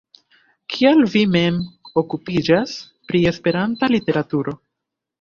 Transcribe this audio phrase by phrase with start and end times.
[0.75, 1.59] Kial vi mem
[2.05, 2.75] okupiĝas
[3.11, 4.61] pri Esperanta literaturo?